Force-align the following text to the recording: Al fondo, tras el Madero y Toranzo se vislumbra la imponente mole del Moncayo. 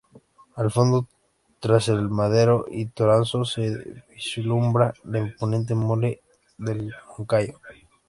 Al 0.55 0.71
fondo, 0.71 1.05
tras 1.59 1.87
el 1.87 2.09
Madero 2.09 2.65
y 2.67 2.87
Toranzo 2.87 3.45
se 3.45 4.03
vislumbra 4.09 4.95
la 5.03 5.19
imponente 5.19 5.75
mole 5.75 6.23
del 6.57 6.91
Moncayo. 7.15 7.59